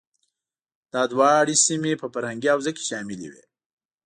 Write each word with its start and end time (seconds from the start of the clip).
دا 0.93 1.01
دواړه 1.11 1.55
سیمې 1.67 1.93
په 2.01 2.07
فرهنګي 2.13 2.49
حوزه 2.53 2.71
کې 2.75 2.83
شاملې 2.89 3.27
وې. 3.31 3.43